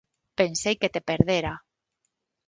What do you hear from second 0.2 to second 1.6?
Pensei que te perdera.